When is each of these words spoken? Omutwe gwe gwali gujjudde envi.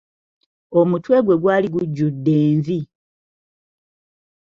Omutwe 0.79 1.17
gwe 1.25 1.39
gwali 1.41 1.67
gujjudde 1.73 2.33
envi. 2.49 2.79